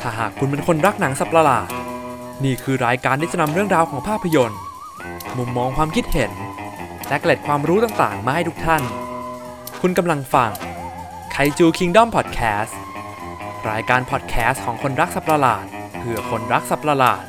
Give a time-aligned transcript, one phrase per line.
[0.00, 1.68] ถ้าหากคุณเป็นคนรักหนังสัตว์ประหลาด
[2.44, 4.60] นี่คือรายการที่จะนำเรื่องราวของภาพยนตร์
[5.38, 6.32] มุมมองความคิดเห็น
[7.08, 8.82] และเกล็ดความรู้ต่างๆ มาให้ทุกท่าน
[9.80, 10.50] คุณกำลังฟัง
[11.32, 12.78] Kaiju Kingdom Podcast
[13.70, 15.64] รายการพอดแคสต์ของคนรักสัตว์ประหลาด
[15.98, 17.24] เพื่อคนรักสัตว์ประหลาด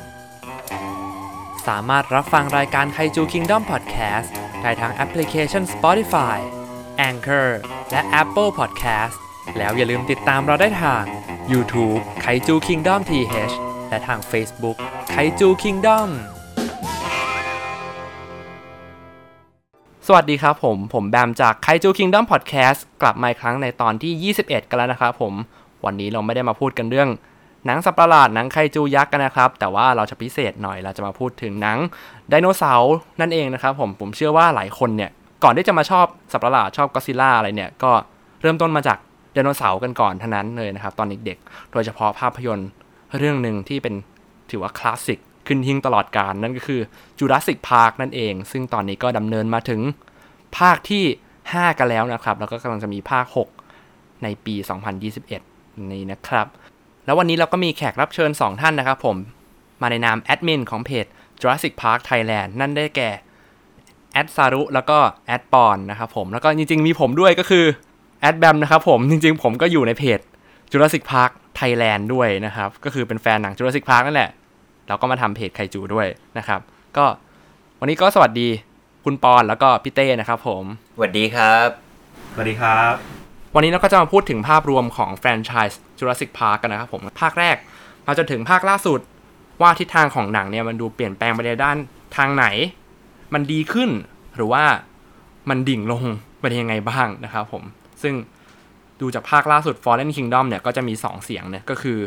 [1.66, 4.32] สามารถรับฟังรายการ Kaiju Kingdom Podcast
[4.62, 6.38] ได้ทางแอปพลิเคชัน Spotify
[7.08, 7.48] Anchor
[7.90, 9.16] และ Apple Podcast
[9.58, 11.04] แล้วอย่าลืมติดตามเราได้ทาง
[11.50, 13.54] YouTube Kaiju Kingdom TH
[13.88, 14.76] และทาง Facebook
[15.10, 16.08] Kaiju Kingdom
[20.06, 25.34] สวัสดีครับผม ผมแบมจาก Kaiju Kingdom Podcast กลับมาอีกครั้งในตอนที่ 21 กันแล้วนะครับผม
[25.84, 27.08] วันนี้เราไม่ได้มาพูดกันเรื่อง
[27.66, 31.78] หนังสัตว์ประหลาดหนังไคจูยักษ์กันนะครับ แต่ว่าเราจะพิเศษหน่อยเราจะมาพูดถึงหนัง
[32.28, 35.10] ไดโนเสาร์นั่นเองนะครับผมผมเชื่อว่าหลายคนเนี่ย
[35.44, 37.92] ก่อนที่จะมาชอบสัตว์ประหลาดชอบก็ซิล่าอะไรเนี่ยก็
[38.42, 38.98] เริ่มต้นมาจาก
[39.32, 42.68] ไดโนเสาร์กันก่อนทั้งนั้นเลยนะครับ ตอนเด็กๆ โดยเฉพาะภาพยนตร์
[43.18, 43.94] เรื่องหนึ่งที่เป็น
[44.50, 46.80] ถือว่าคลาสสิกขึ้นหิ้งตลอดกาลนั่นก็คือ
[47.18, 49.80] Jurassic Park นั่นเอง ซึ่งตอนนี้ก็ดำเนินมาถึง
[50.58, 51.04] ภาคที่
[51.40, 53.26] 5 กันแล้วนะครับ แล้วก็กำลังจะมีภาค
[53.76, 54.54] 6 ในปี
[55.22, 56.46] 2021 นี้นะครับ
[57.04, 59.16] แล้ววันนี้เราก็มีแขกรับเชิญ 2 ท่านนะครับผม
[59.82, 61.06] มาในนามแอดมินของเพจ
[61.40, 63.10] Jurassic Park Thailand นั่นได้แก่
[64.12, 67.64] แอดซารุแล้วก็แอดปอนนะครับผม แล้วก็จริงๆมีผมด้วยก็คือ
[68.22, 70.20] แอดแบมนะครับผมจริงๆ ผมก็อยู่ในเพจ
[70.72, 74.30] Jurassic Park Thailand ด้วยนะครับ ก็คือเป็นแฟนหนัง Jurassic Park นั่นแหละ
[74.88, 76.06] เราก็มาทำเพจไคจูด้วย
[76.38, 76.60] นะครับ
[76.96, 77.04] ก็
[77.80, 78.48] วันนี้ก็สวัสดี
[79.04, 80.64] คุณปอนแล้วก็พี่เต้นะครับผม
[80.96, 81.68] สวัสดีครับ
[82.32, 82.92] สวัสดีครับ
[83.54, 87.56] วันนี้เราก็จะมาพูดถึงภาพรวมของแฟรนไชส์ Jurassic Park กันนะครับผมภาคแรก
[88.06, 89.00] มาจนถึงภาคล่าสุด
[89.62, 91.76] ว่าทิศทางของหนังเนี่ยมันดูเปลี่ยนแปลงไปในด้าน
[92.16, 92.46] ทางไหน
[93.34, 93.90] มันดีขึ้น
[94.36, 94.64] หรือว่า
[95.48, 96.04] มันดิ่งลง
[96.40, 97.62] ไปยังไงบ้างนะครับผม
[98.02, 98.14] ซึ่ง
[99.00, 101.98] ดูจากภาคล่าสุด Fallen Kingdom เนี่ยก็จะมี 2 เสียงเนี่ยก็คือ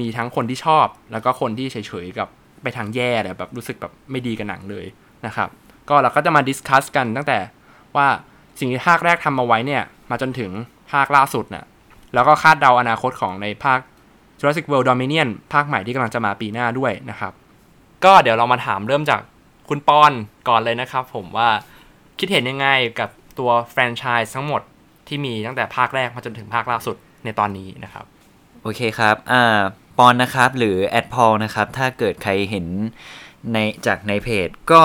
[0.00, 2.28] มีทั้งคนที่ชอบ แล้วก็คนที่เฉยๆกับ
[2.62, 4.86] ไปทางแย่เลยแบบรู้สึกแบบไม่ดีกับหนังเลย
[5.26, 5.48] นะครับ
[5.88, 7.38] ก็เราก็จะมาดิสคัสกันตั้งแต่
[7.96, 8.06] ว่า
[8.58, 10.50] สิ่งที่ภาคแรกทำมาไว้เนี่ย มาจนถึง
[10.92, 11.64] ภาคล่าสุดน่ะ
[12.14, 13.80] แล้วก็คาดเดาอนาคตของในภาค
[14.40, 17.32] Jurassic World Dominion ภาคใหม่ที่กำลังจะมาปีหน้าด้วยนะครับ
[18.04, 19.20] ก็เดี๋ยวเรามาถามเริ่มจาก
[19.68, 20.12] คุณปอน
[20.48, 21.48] ก่อนเลยนะครับผมว่า
[22.18, 22.66] คิดเห็นยังไง
[23.00, 24.62] กับตัวแฟรนไชส์ทั้งหมด
[25.08, 28.04] ที่มีตั้งแต่ภาคแรกมาจนถึงภาคล่าสุดในตอนนี้นะครับ
[28.62, 29.60] โอเคครับ อ่า
[29.98, 32.66] ปอนนะครับ หรือแอดพอลนะครับ ถ้าเกิดใครเห็น
[33.52, 33.56] ใน
[33.86, 34.84] จากในเพจ ก็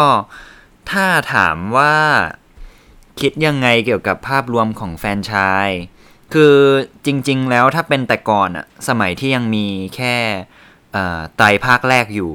[0.91, 1.95] ถ้าถามว่า
[3.19, 5.69] คิดยังไงเกี่ยวกับภาพรวมของแฟนชาย
[6.33, 6.55] คือ
[7.05, 9.65] จริง ๆ แล้วถ้าเป็นแต่ก่อนอะสมัยที่ยังมี
[9.95, 10.15] แค่
[11.35, 12.31] ไตรภาคแรกอยู่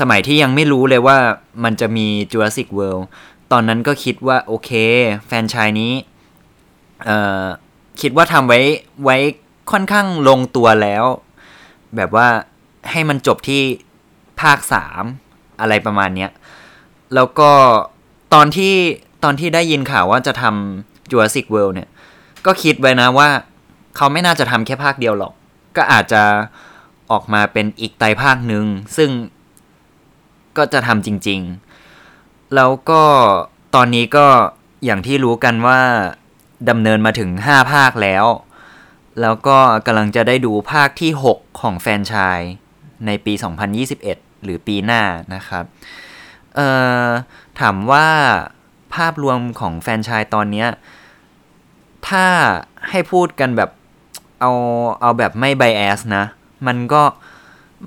[0.00, 1.16] สมัยที่ยังไม่รู้เลยว่า
[1.64, 3.04] มันจะมี Jurassic World
[3.52, 4.70] ตอนนั้นก็คิดว่าโอเค
[5.26, 5.92] แฟนชายนี้
[8.00, 8.60] คิดว่าทำไว้
[9.04, 9.16] ไว้
[9.70, 11.04] ค่อนข้างลงตัวแล้ว
[11.96, 12.28] แบบว่า
[12.90, 13.62] ให้มันจบที่
[14.40, 15.04] ภาคสาม
[15.60, 16.30] อะไรประมาณเนี้ย
[17.14, 17.50] แล้วก็
[18.34, 18.74] ตอนที่
[19.24, 21.88] ตอนที่ได้ยินข่าวว่าจะทำ Jurassic World เนี่ย
[22.46, 23.28] ก็คิดไว้นะว่า
[23.96, 25.32] เขาไม่น่าจะทำแค่ภาคเดียวหรอก
[25.76, 26.22] ก็อาจจะ
[27.10, 28.64] ออกมาเป็นอีกไตภาคหนึ่ง
[28.96, 29.10] ซึ่ง
[30.56, 31.40] ก็จะทำจริง
[31.96, 33.02] ๆ แล้วก็
[33.74, 34.26] ตอนนี้ก็
[34.84, 35.80] อย่างที่รู้กันว่า
[36.68, 38.24] ดำเนินมาถึง 5 ภาคแล้ว
[39.20, 42.40] แล้วก็กำลังจะได้ดูภาคที่ 6 ของแฟนชาย
[43.06, 43.32] ในปี
[43.88, 45.02] 2021 หรือปีหน้า
[45.34, 45.64] นะครับ
[46.54, 46.68] เอ่
[47.06, 47.08] อ
[47.60, 48.06] ถามว่า
[48.94, 50.68] ภาพรวมของแฟนชายตอนเนี้ย
[52.08, 52.26] ถ้า
[52.90, 53.70] ให้พูดกันแบบ
[54.40, 54.52] เอา
[55.00, 56.24] เอาแบบไม่ไบแอสนะ
[56.66, 57.02] มันก็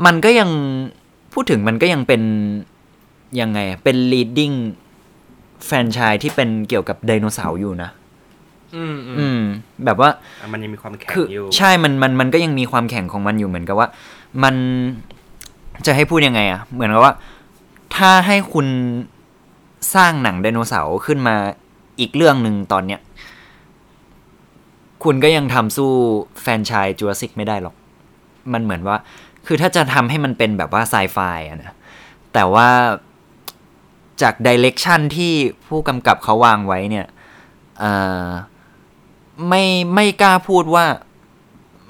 [0.05, 0.49] มันก็ยัง
[1.33, 2.21] พูดถึงมันก็ยังเป็น
[3.39, 4.55] ยังไง เป็น leading
[5.65, 7.89] แฟนชายที่เป็นเกี่ยวกับไดโนเสาร์อยู่นะ
[8.75, 9.41] อืมอืม
[9.85, 10.09] แบบว่า
[10.41, 13.87] อะมันยังมีความแข็งคืออยู่ใช่มันมันมันก็ยังมีความแข็งของมันอยู่เหมือนกับว่า
[14.43, 14.55] มัน
[15.85, 17.13] จะให้พูดยังไงอะเหมือนกับว่า
[17.95, 18.67] ถ้าให้คุณ
[19.95, 21.35] สร้างหนังไดโนเสาร์ขึ้นมา
[21.99, 22.99] อีกเรื่องหนึ่งตอนเนี้ย
[25.03, 25.91] คุณก็ยังทำสู้
[26.41, 27.75] แฟรนไชายจูราสสิกไม่ได้หรอก
[28.53, 28.97] มันเหมือนว่า
[29.47, 31.17] คือถ้าจะทำให้มันเป็นแบบว่าไซไฟ
[31.47, 31.75] อะนะ
[32.33, 32.67] แต่ว่า
[34.21, 35.33] จากดิเรกชันที่
[35.67, 37.05] ผู้กำกับเขาวางไว้เนี่ย
[37.79, 37.91] เอ่
[38.25, 38.27] อ
[39.49, 39.63] ไม่
[39.95, 40.85] ไม่กล้าพูดว่า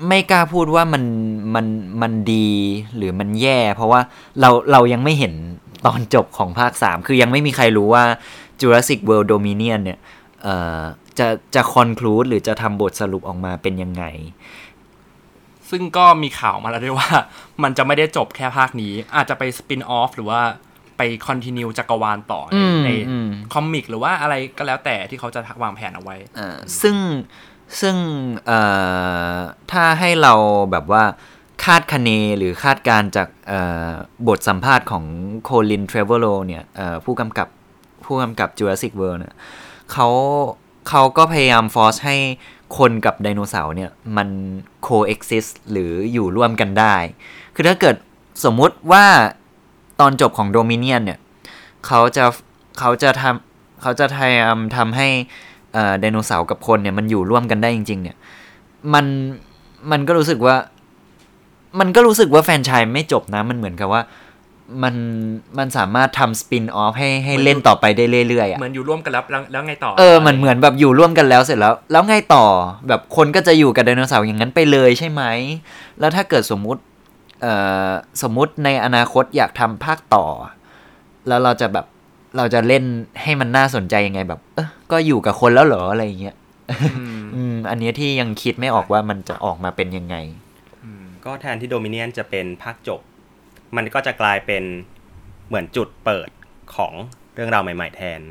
[0.07, 1.03] ไม่กล้าพูดว่ามัน
[1.55, 1.65] มัน
[2.01, 2.49] มันดี
[2.95, 4.01] หรือมันแย่ เพราะว่า
[4.41, 5.33] เราเรายังไม่เห็น
[5.85, 8.03] ตอนจบของภาค 3 คือยังไม่มีใครรู้ว่า
[8.61, 9.99] Jurassic World Dominion เนี่ย
[10.43, 10.81] เอ่อ
[11.19, 14.03] จะจะคอนคลูดหรือจะทำบทสรุปออกมาเป็นยังไง
[15.69, 17.09] ซึ่งก็มีข่าวมาแล้วด้วยว่า
[17.63, 20.41] มันจะไม่ได้จบแค่ภาคนี้ อาจจะไปสปินออฟหรือว่า
[21.01, 26.95] ไปคอนติเนียจักรวาลต่อในอืมในอืมคอมิกหรือว่าอะไรก็แล้วแต่ที่เขาจะวางแผนเอาไว้อ่าซึ่ง
[27.81, 27.95] ซึ่ง
[28.45, 28.59] เอ่
[29.35, 29.37] อ
[29.71, 30.33] ถ้าให้เรา
[30.71, 31.03] แบบว่า
[31.63, 33.61] คาดคะเนหรือคาดการณ์จากเอ่
[33.91, 33.91] อ
[34.27, 35.05] บทสัมภาษณ์ของ
[35.43, 37.47] โคลินเทรเวโรเนี่ยเอ่อผู้กำกับ
[38.05, 39.35] ผู้กำกับ Jurassic World เนี่ย
[39.91, 40.07] เขา
[40.89, 42.17] เขาก็พยายามฟอร์สให้
[42.77, 44.29] คนกับไดโนเสาร์เนี่ย มัน
[44.87, 46.95] coexist หรืออยู่ร่วมกันได้
[47.55, 47.95] คือถ้าเกิด
[48.43, 49.05] สมมุติว่า
[50.01, 51.19] ตอนจบของโดมิเนียนเนี่ย
[51.87, 52.25] เขาจะ
[52.79, 55.07] เขาจะทำเขาจะพยายามทำให้
[55.73, 58.17] เอ่อไดโนเสาร์กับคนเนี่ยมันอยู่ร่วมกันได้จริง ๆ เนี่ย
[58.93, 59.05] มัน
[59.91, 60.55] มันก็รู้สึกว่า
[61.79, 64.01] มันก็รู้สึกว่าแฟรนไชายไม่จบนะ มันเหมือนกับว่า
[64.83, 64.95] มัน
[65.57, 72.45] มันสามารถทำสปินออฟให้ให้เล่นต่อไปได้เรื่อยๆอะเหมือนอยู่ร่วมกันแล้วแล้วแล้วไงต่อ เออมันเหมือนแบบอยู่ร่วมกันแล้วเสร็จแล้ว แล้วไงต่อ
[72.87, 75.23] แบบคนก็จะอยู่กับไดโนเสาร์อย่างนั้นไปเลยใช่ไหม
[75.99, 76.90] แล้วถ้าเกิดสมมุติเอ่อ
[78.21, 80.25] สมมุติในอนาคตอยากทำภาคต่อ
[81.27, 81.85] แล้วเราจะแบบ
[82.37, 82.83] เราจะเล่น
[83.21, 86.35] ให้มันน่าสนใจยังไงแบบ เออก็อยู่กับคนแล้วเหรออะไรอย่างเงี้ย
[86.97, 90.15] อืมอืมอันเนี้ยที่ยังคิดไม่ออกว่ามันจะออกมาเป็นยังไง
[90.83, 92.99] อืมก็แทนที่โดมิเนียนจะเป็นภาคจบ
[93.75, 94.63] มันก็จะกลายเป็น
[95.47, 96.29] เหมือนจุดเปิด
[96.75, 96.93] ของ
[97.33, 98.21] เรื่องราวใหม่ ๆ แทน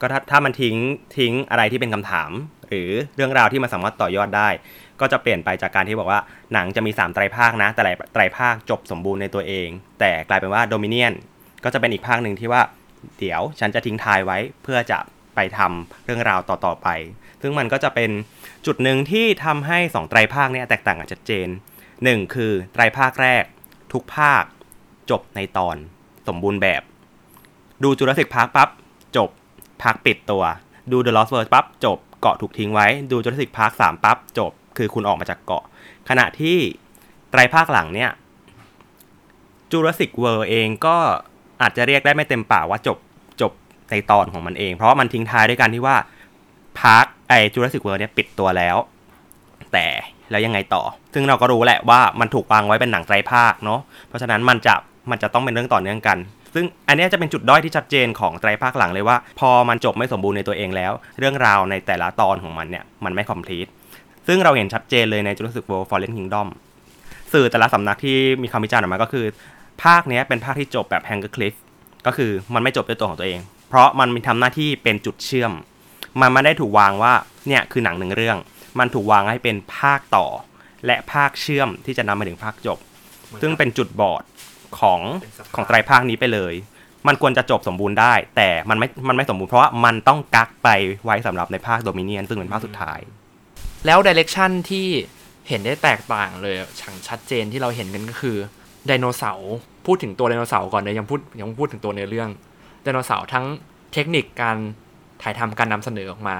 [0.00, 0.76] ก็ถ้าถ้ามันทิ้ง
[1.16, 2.30] ทิ้งอะไรที่เป็นคำถาม
[2.68, 4.48] หรือเรื่องราวที่มันสามารถต่อยอดได้
[5.00, 6.20] ก็จะเปลี่ยนไปจากการที่บอกว่า
[6.52, 9.68] หนังจะมี 3 ไตรภาคนะ แต่ละไตรภาคจบสมบูรณ์ในตัวเอง
[10.00, 11.12] แต่กลายเป็นว่าโดมิเนียน
[11.64, 12.62] ก็จะเป็นอีกภาคหนึ่งที่ว่า
[13.18, 14.98] เดี๋ยวฉันจะทิ้งทายไว้เพื่อจะ
[15.34, 16.88] ไปทำเรื่องราวต่อๆไป
[17.42, 18.10] ซึ่งมันก็จะเป็น
[18.66, 21.48] จุดหนึ่งที่ทำให้ 2 ไตรภาคเนี้แตกต่างกันชัดเจน
[21.90, 23.44] 1 คือไตรภาคแรก
[23.92, 24.44] ทุกภาค
[25.10, 25.76] จบในตอน
[26.28, 26.82] สมบูรณ์แบบ
[27.82, 28.68] ดู Jurassic Park ปั๊บ
[29.16, 29.30] จบ
[29.82, 30.44] ภาคปิดตัว
[30.92, 35.64] ดู The Lost World ปั๊บจบเกาะถูกทิ้งไว้ ดู Jurassic Park สามปั๊บจบ คือคุณออกมาจากเกาะ
[36.08, 36.56] ขณะที่
[37.30, 38.10] ไตรภาคหลังเนี่ย
[39.70, 40.96] Jurassic World เองก็
[41.62, 42.98] อาจจะเรียกได้ไม่เต็มปากว่าจบ
[43.40, 43.52] จบ
[43.90, 45.96] ในตอนของมันเอง เพราะว่ามันทิ้งท้ายด้วยกันที่ว่า
[46.78, 48.76] park ไอ้ Jurassic World เนี่ยปิดตัวแล้ว
[49.72, 49.86] แต่
[50.30, 50.82] แล้วยังไงต่อ
[51.14, 54.74] ซึ่งเราก็รู้แหละว่ามันถูกวางไว้เป็นหนังไตรภาคเนาะเพราะฉะนั้นมันจะ
[55.10, 56.18] มันจะต้องเป็นเรื่องต่อเนื่องกัน
[56.54, 63.66] ซึ่งอันนี้จะเป็นจุดด้อยที่ชัดเจนของไตรภาคหลังเลยว่า พอมันจบไม่สมบูรณ์ในตัวเองแล้ว เรื่องราวในแต่ละตอนของมันเนี่ยมันไม่คอมพลีท
[64.30, 66.48] ซึ่งเราเห็นชัดเจนเลยใน Jurassic World Fallen Kingdom
[67.32, 69.26] สื่อแต่ละสำนักที่มีคำวิจารณ์ออกมาก็คือ
[69.84, 71.54] ภาคเนี้ยเป็นภาคที่จบแบบ Hanger Cliff
[72.06, 75.52] ก็คือมันไม่จบด้วยตัวของตัวเอง เพราะมันมีทำหน้าที่เป็นจุดเชื่อม
[76.20, 77.12] มันไม่ได้ถูกวางว่า
[77.48, 78.38] เนี่ยคือหนังหนึ่งเรื่อง
[78.78, 80.26] มันถูกวางให้เป็นภาคต่อ
[80.86, 82.78] และภาคเชื่อมที่จะนำมาถึงภาคจบ
[83.42, 84.22] ซึ่งเป็นจุดบอด
[84.80, 86.54] ของเป็นสะพานของไตรภาคนี้ไปเลย
[87.06, 90.68] มันควรจะจบสมบูรณ์ได้ แต่มันไม่ มันไม่สมบูรณ์เพราะว่ามันต้องกักไป
[91.04, 92.98] ไว้สำหรับในภาคโดมิเนียนซึ่งเป็นภาคสุดท้าย
[93.86, 94.86] แล้วดิเรกชันที่
[95.48, 98.36] เห็นได้แตกต่างเลยฉังชัดเจนที่เราเห็นกันก็คือ
[98.86, 99.52] ไดโนเสาร์
[99.86, 102.28] พูดถึงตัวไดโนเสาร์ก่อนเลยยังพูดยังพูดถึงตัวในเรื่อง
[102.82, 103.46] ไดโนเสาร์ทั้ง
[103.92, 104.56] เทคนิคการ
[105.22, 106.36] ถ่ายทำการนำเสนอออกมา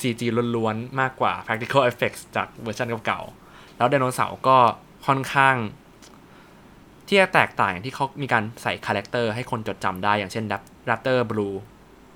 [0.00, 0.20] CG
[0.56, 4.56] ล้วนๆ มากกว่า practical effects จากเวอร์ชันเก่าๆ แล้วไดโนเสาร์ก็
[5.06, 5.56] ค่อนข้าง
[7.08, 10.44] ที่จะแตกต่างที่เขามีการใส่คาแรคเตอร์ให้คนจดจำได้อย่างเช่น
[10.88, 11.56] Raptor Blue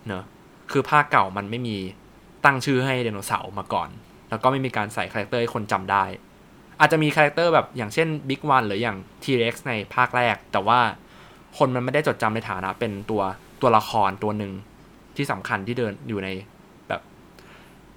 [0.07, 0.25] เนอะ
[0.71, 1.77] คือภาคเก่ามันไม่มี
[2.45, 3.89] ตั้งชื่อให้ไดโนเสาร์มาก่อน
[4.31, 6.05] แล้วก็ไม่มีการใส่คาแรคเตอร์ให้คนจำได้
[6.81, 10.81] อาจจะมีคาแรคเตอร์แบบอย่างเช่น Big One หรืออย่าง T-Rex ในภาคแรก แต่ว่า
[11.59, 13.23] คนมันไม่ได้จดจำในฐานะเป็นตัว
[13.63, 14.53] ตัวละครตัวหนึ่ง
[15.17, 16.29] ที่สำคัญที่เดินอยู่ใน
[16.89, 17.01] แบบ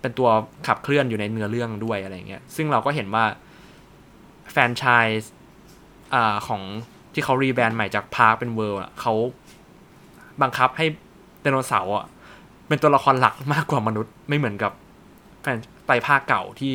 [0.02, 0.30] เป็นตัว
[0.68, 3.26] ขับเคลื่อนอยู่ในเนื้อเรื่องด้วยอะไรเงี้ย ซึ่งเราก็เห็นว่า
[4.52, 4.86] แฟรนไช
[5.22, 5.32] ส์
[6.14, 6.62] อ่าของ
[7.14, 9.14] ที่เขา rebrand ใหม่จาก Park เป็น World อะเขา
[10.42, 10.86] บังคับให้
[11.42, 12.06] ไดโนเสาร์อะ
[12.68, 14.72] เป็นตัวละครหลักมากกว่ามนุษย์ไม่เหมือนกับ
[15.42, 15.58] แฟน
[15.90, 16.74] ไตรภาคเก่าที่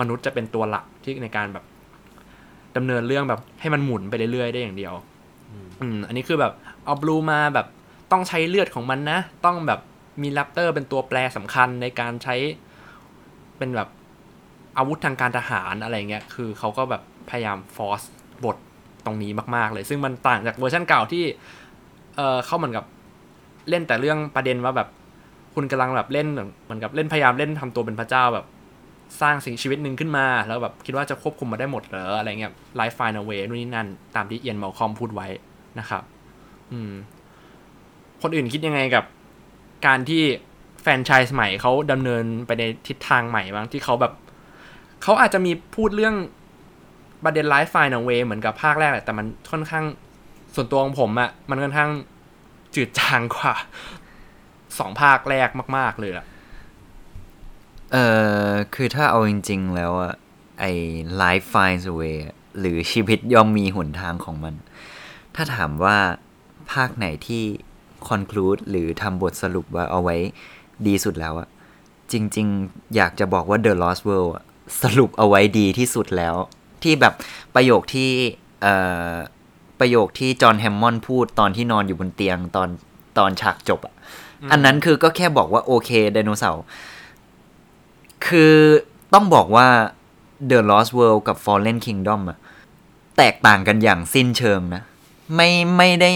[0.00, 1.64] มนุษย์จะเป็นตัวหลักที่ในการแบบ
[2.76, 4.94] ดำเนินเรื่องแบบให้มันหมุนไปเรื่อยๆได้อย่างเดียว
[5.80, 6.52] อืม อันนี้คือแบบ
[6.84, 7.66] เอาบลูมาแบบ
[8.12, 9.80] ต้องใช้เลือดของมันนะ ต้องแบบ
[10.22, 12.34] มีแรปเตอร์เป็นตัวแปรสำคัญในการใช้
[13.58, 13.88] เป็นแบบ
[14.78, 18.02] อาวุธทางการทหารอะไรเงี้ย คือเขาก็แบบพยายามฟอร์ส
[18.44, 18.56] บท
[19.04, 21.24] ตรงนี้มาก ๆ เลย ซึ่งมันต่างจากเวอร์ชันเก่าที่
[22.16, 22.84] เออเขาเหมือนกับ
[23.68, 24.88] เล่นแต่เรื่องประเด็นว่าแบบ
[25.54, 26.26] คุณกำลังแบบเล่น
[26.64, 28.46] เหมือนกับเล่นพยายามเล่นทำตัวเป็นพระเจ้าแบบ
[29.20, 35.26] สร้างสิ่งชีวิตหนึ่งขึ้นมา แล้วแบบคิดว่าจะควบคุมมันได้หมดเหรออะไรเงี้ย life finds a way นู่นนี่นั่น ตามที่ Ian Malcolm พูดไว้
[35.78, 36.02] นะครับ
[36.72, 36.92] อืม
[38.22, 39.04] คนอื่นคิดยังไงกับ
[39.86, 40.22] การที่
[40.82, 44.12] แฟรนไชส์ใหม่เขาดำเนินไปในทิศทางใหม่บ้างที่เขาแบบ
[45.02, 46.14] เขาอาจจะมีพูดเรื่อง
[47.24, 49.84] ประเด็น life finds a way เหมือนกับภาคแรกแหละแต่มันค่อนข้าง
[50.54, 51.90] ส่วนตัวของผมอะมันค่อนข้าง
[52.74, 53.54] จืดจางกว่า
[54.78, 55.48] สองภาคแรก
[55.78, 56.26] มาก ๆ เลยอะ
[57.92, 58.06] เอ่
[58.48, 60.14] อคือถ้าเอาจริง ๆ แล้วอะ
[60.60, 60.72] ไอ้
[61.22, 62.16] life finds a way
[62.58, 64.54] หรือชีวิตย่อมมีหนทางของมัน
[65.34, 65.96] ถ้าถามว่า
[66.72, 67.44] ภาคไหนที่
[68.08, 70.16] conclude หรือทำบทสรุปว่าเอาไว้
[70.86, 71.48] ดีสุดแล้วอะ
[72.12, 74.32] จริง ๆ อยากจะบอกว่า The Lost World
[74.82, 76.34] สรุปเอาไว้ดีที่สุดแล้ว
[76.82, 77.14] ที่แบบ
[77.54, 78.10] ประโยคที่
[78.62, 78.74] เอ่
[79.12, 79.14] อ
[79.80, 82.68] ประโยคที่จอห์นแฮมมอนด์พูดตอนที่นอนอยู่บนเตียงตอน
[83.18, 83.94] ตอนฉากจบอะ
[84.50, 86.62] อันนั้นคือก็แค่บอกว่าโอเคไดโนเสาร์
[88.26, 88.54] คือ
[89.14, 89.68] ต้องบอกว่า
[90.50, 92.38] The Lost World กับ Fallen Kingdom อะ
[93.18, 94.82] แตกต่างกันอย่างสิ้นเชิงนะ
[95.34, 96.10] ไม่ไม่ได้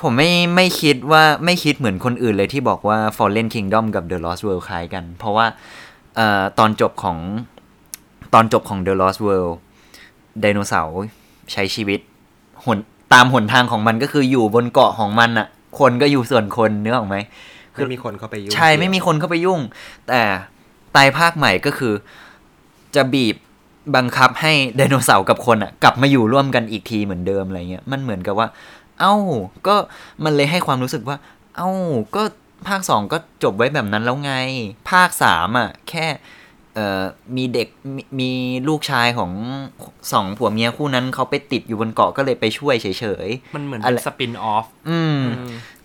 [0.00, 5.46] ผมไม่ไม่คิดว่าไม่คิดเหมือนคนอื่นเลยที่บอกว่า Fallen Kingdom กับ The Lost World คล้ายกัน เพราะว่า
[6.16, 7.18] เอ่อตอนจบของ
[8.34, 9.54] ตอนจบของ The Lost World
[10.40, 10.96] ไดโนเสาร์
[11.52, 12.00] ใช้ชีวิต
[12.64, 12.78] หน
[13.14, 17.16] ตามหนทางของมันก็คืออยู่บนเกาะของมันอะ คนก็อยู่ส่วนคนเนื้อออกไหม
[17.72, 19.60] ไม่มีคนเข้าไปยุ่งใช่ไม่มีคนเข้าไปยุ่ง
[20.08, 20.20] แต่
[20.92, 21.94] ไตรภาคใหม่ก็คือ
[22.94, 23.36] จะบีบ
[23.96, 28.48] บังคับให้ไดโนเสาร์กับคนอะ กลับมาอยู่ร่วมกันอีกทีเหมือนเดิมอะไรเงี้ยมันเหมือนกับว่า
[29.00, 29.14] เอ้า
[29.66, 29.76] ก็
[30.24, 31.16] มันเลยให้ความรู้สึกว่า
[31.56, 31.70] เอ้า
[32.16, 32.22] ก็
[32.68, 34.32] ภาคสองก็จบไว้แบบนั้นแล้วไง
[34.90, 36.20] ภาคสามอะ แค่เอ่อ
[37.36, 38.30] มีเด็กมมี
[38.68, 39.32] ลูกชายของ
[40.12, 42.86] สองผัวเมียคู่นั้นเขาไปติดอยู่บนเกาะก็เลยไปช่วยเฉ
[43.26, 45.18] ยมันเหมือนอะไรเป็นสปินออฟๆอืม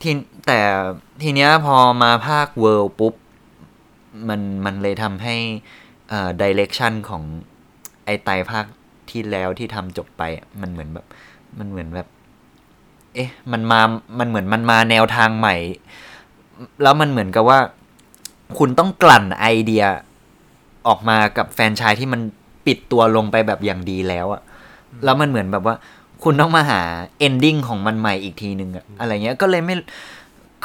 [0.02, 0.12] ที
[0.48, 0.60] แต่
[1.24, 3.14] ทีเนี้ยพอมาภาคเวิลด์ปุ๊บ
[4.30, 5.36] มันมันเลยทำให้
[6.10, 7.24] เอ่อดิเรกชันของ
[8.06, 8.66] ไอไตรภาค
[9.10, 11.06] ที่แล้วที่ทำจบไปอะมันเหมือนแบบ
[11.60, 12.08] มันเหมือนแบบ
[13.16, 13.82] เอ๊ะ มันมา
[14.20, 15.56] มันเหมือนมันมาแนวทางใหม่
[16.84, 17.60] แล้วมันเหมือนกับว่า
[18.58, 19.86] คุณต้องกลั่นไอเดีย
[20.88, 22.22] ออกมากับแฟรนไชส์ที่มัน
[22.66, 24.42] ปิดตัวลงไปแบบอย่างดีแล้วอะ
[25.04, 25.76] แล้วมันเหมือนแบบว่า
[26.24, 26.82] คุณต้องมาหา
[27.20, 29.76] ending ของมันใหม่อีกทีนึงอะอะไรเงี้ยก็เลยไม่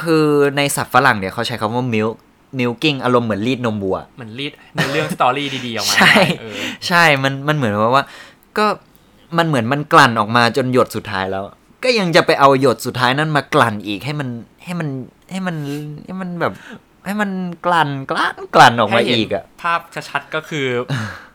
[0.02, 0.24] คือ
[0.56, 2.14] ในศัพท์ฝรั่งเนี่ยเขาใช้คำว่า milk
[2.58, 6.56] milking อารมณ์เหมือนรีดนมวัวเหมือนรีดในเรื่อง story ดีๆออกมาใช่เออ
[6.88, 8.04] ใช่มันมันเหมือนว่าว่า
[8.58, 8.66] ก็
[9.38, 11.44] มันเหมือนมันกลั่นออกมาจนหยดสุดท้ายแล้ว
[11.84, 14.28] ก็ยังจะไปเอาหยดสุดท้ายนั้นมากลั่นอีกให้มัน
[14.64, 14.88] ให้มัน
[15.30, 15.56] ให้มัน
[16.04, 16.52] ให้มันแบบ
[17.06, 17.30] ให้มัน
[17.66, 20.66] กลั่นกลั่นกลั่นออกมาให้เห็นอีกอะภาพชัดๆก็คือ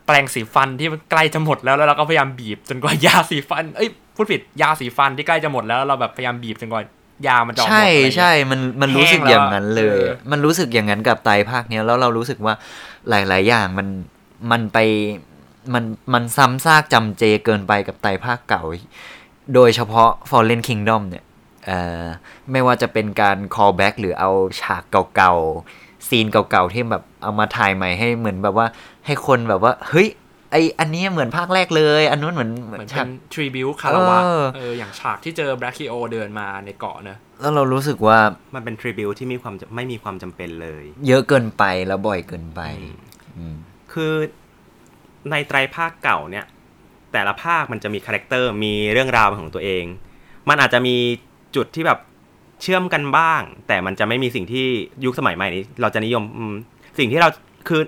[0.06, 6.82] แปรงสีฟันที่มันใกล้จะหมดแล้วแล้วเราก็พยายามบีบจนกว่ายาสีฟัน เอ้ยพูดผิดยาสีฟันที่ใกล้จะหมดแล้วเราแบบพยายามบีบจนกว่า
[7.26, 12.54] ยามันจะออกหมดใช่อะไรเงี้ยใช่มันมันแห้งรู้สึกอย่างนั้นเลยแล้วอะเออมันรู้สึกอย่างนั้นกับไตรภาคเนี้ยแล้วเรารู้สึกว่า
[13.08, 13.88] หลาย ๆ อย่างมัน
[14.50, 14.78] มันไป
[15.74, 18.62] มันมันซ้ำซากจำเจเกินไปกับไตรภาคเก่า
[19.54, 21.31] โดยเฉพาะ Fallen Kingdom เนี่ยเอ่อ
[22.52, 24.82] ไม่ว่าจะเป็นการ callback หรือเอาฉาก
[25.16, 28.66] เก่าๆ ซีนเก่าๆ ที่แบบเอามาถ่ายใหม่ให้เหมือนแบบว่า
[29.06, 30.08] ให้คนแบบว่า เฮ้ย
[30.50, 38.18] ไออันนี้เหมือนภาคแรกเลย อันนู้นเหมือนเหเหมืมืออนนเป็ฉากนทริบิวคาราวะเออเอออย่างฉากที่เจอแบล็คคิโอเดินมาในเกาะเนอะแล้วเรารู้สึกว่า
[38.54, 42.60] มันเป็น tribute ที่มีความจะไม่มีความจำเป็นเลย เยอะเกินไปแล้วบ่อยเกินไป
[43.38, 43.56] อืม
[43.92, 44.12] คือ
[45.30, 46.46] ในไตรภาคเก่าเนี่ย
[47.12, 49.84] แต่ละภาคมันจะมีคาแรคเตอร์มีเรื่องราวเป็นของตัวเอง
[50.48, 50.96] มันอาจจะมี
[51.56, 51.98] จุดที่แบบ
[52.62, 54.66] เชื่อมกันบ้าง แต่มันจะไม่มีสิ่งที่
[55.04, 56.22] ยุคสมัยใหม่นี้ เราจะนิยม
[56.98, 57.28] สิ่งที่เรา
[57.68, 57.82] คือ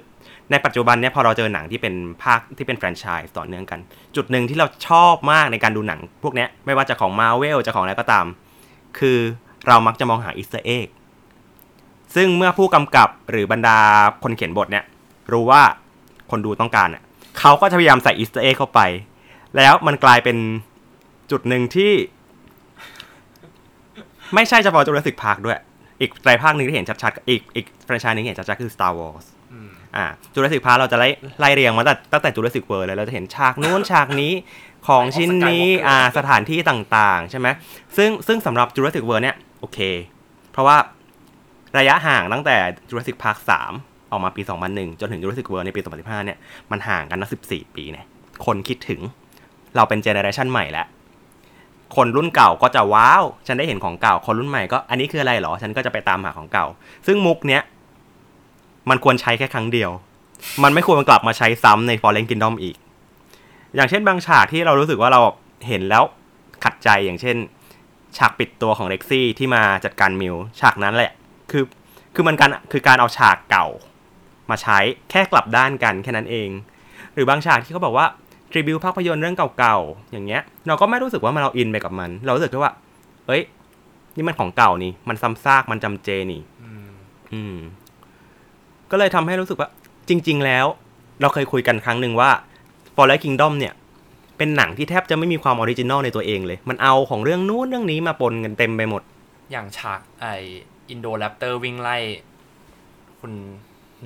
[0.50, 3.80] ในปัจจุบันเนี่ยพอเราเจอหนังที่เป็นภาคที่เป็นแฟรนไชส์ต่อเนื่องกัน
[4.16, 8.26] จุดหนึ่งที่เราชอบมากในการดูหนัง พวกนี้ไม่ว่าจะของมาเวลจะของอะไรก็ตาม
[8.98, 9.18] คือ
[9.66, 10.86] เรามักจะมองหา Easter egg
[12.14, 13.78] ซึ่งเมื่อผู้กำกับหรือบรรดา
[14.22, 14.84] คนเขียนบทเนี่ย
[15.32, 15.62] รู้ว่า
[16.30, 17.02] คนดูต้องการอะ
[17.38, 18.80] เขาก็จะพยายามใส่ Easter egg เข้าไป
[19.56, 20.36] แล้วมันกลายเป็น
[21.30, 21.92] จุดหนึ่งที่
[24.34, 25.58] ไม่ใช่เฉพาะ Jurassic Park ด้วย
[26.00, 29.26] อีกไตรภาคหนึ่งที่เห็นชัดๆ อีกอีกแฟรนไชส์หนึ่งที่เห็นชัดๆ คือ Star Wars
[29.96, 31.08] อ่า Jurassic Park เราจะไล่
[31.40, 34.32] ไล่เรียงมาตั้งตั้งแต่ Jurassic World เลยเราจะเห็นฉากนู้นฉากนี้
[34.88, 37.48] ของชิ้นนี้อ่าสถานที่ต่างๆ ใช่ไหม
[37.96, 39.78] ซึ่งซึ่งสำหรับ Jurassic World เนี่ยโอเค
[40.52, 40.76] เพราะว่า
[41.78, 42.56] ระยะห่างตั้งแต่
[42.88, 43.72] Jurassic Park สาม
[44.10, 46.38] ออกมาปี 2001 จนถึง Jurassic World ในปี 2015 เนี่ย
[46.70, 48.06] มันห่างกันนับ14 ปีเนี่ย
[48.46, 49.00] คนคิดถึง
[49.76, 50.86] เราเป็น generation ใหม่แล้ว
[51.96, 56.66] คนรุ่นเก่าก็จะว้าว ฉันได้เห็นของเก่า คนรุ่นใหม่ก็อันนี้คืออะไรเหรอ ฉันก็จะไปตามหาของเก่า
[57.06, 57.62] ซึ่งมุกเนี้ย
[58.90, 59.90] มันควรใช้แค่ครั้งเดียว
[60.62, 62.76] มันไม่ควรกลับมาใช้ซ้ำใน Fallen Kingdom อีก
[63.74, 65.20] อย่างเช่นบางฉากที่เรารู้สึกว่าเรา
[65.68, 66.04] เห็นแล้ว
[66.64, 67.36] ขัดใจอย่างเช่น
[68.16, 71.10] ฉากปิดตัวของเล็กซี่ที่มาจัดการมิวฉากนั้นแหละ
[71.50, 71.64] คือ
[72.14, 73.66] คือมันการคือการเอาฉากเก่า
[74.50, 74.78] มาใช้
[75.10, 76.48] แค่กลับด้านกันแค่นั้นเอง
[77.14, 78.06] หรือบางฉากที่เขาบอกว่า
[78.56, 82.72] ริบิวภาพยนตร์เรื่องเก่าๆ อย่างเงี้ย เราก็ไม่รู้สึกว่ามันเราอินไปกับมัน เรารู้สึกแค่ว่า
[83.26, 83.42] เอ้ย
[84.16, 86.40] นี่มันของเก่านี่ มันซ้ำซาก มันจำเจนี่
[87.32, 87.56] อืม
[88.90, 89.68] ก็เลยทำให้รู้สึกว่า
[90.08, 90.66] จริง ๆ แล้ว
[91.20, 92.30] เราเคยคุยกันครั้งหนึ่งว่า
[92.96, 93.74] Fallen Kingdom เนี่ย
[94.38, 99.02] เป็นหนังที่แทบจะไม่มีความ original ในตัวเองเลย มันเอาของเรื่องนู้นเรื่องนี้มาปนกันเต็มไปหมด
[99.52, 100.26] อย่างฉากไอ
[100.90, 101.96] Indoraptor วิ่งไล่
[103.20, 103.32] คุณ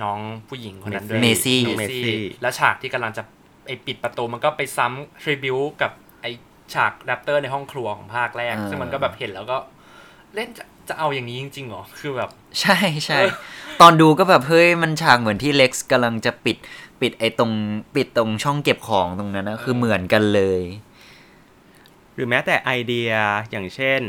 [0.01, 3.23] น้องผู้หญิงคนนั้นด้วยเมซี่เมเมซี่ซี่แล้วฉากที่กำลังจะ
[3.69, 6.25] ไอปิดประตูมันก็ไปซ้ำ tribute กับไอ
[6.73, 9.57] ฉาก raptor ในห้องครัวของภาคแรกอ่าซึ่งมันก็แบบเห็นแล้วก็
[10.35, 10.49] เล่น
[10.89, 12.29] จะเอาอย่างนี้จริงๆเหรอ คือแบบ
[12.61, 13.29] ใช่ใช่เออ
[13.81, 16.57] ตอนดูก็แบบ เฮ้ย มันฉากเหมือนที่ Lex กำลังจะปิด
[17.01, 17.51] ปิดไอ้ตรง
[17.95, 20.61] ปิดตรงช่องเก็บของตรงนั้นนะคือเหมือนกันเลย
[22.13, 23.09] หรือแม้แต่ไอเดีย
[23.51, 24.01] อย่างเช่น